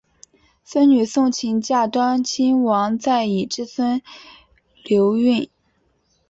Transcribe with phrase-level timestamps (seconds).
[0.63, 4.01] 孙女诵琴嫁端亲王载漪之孙
[4.83, 5.47] 毓运。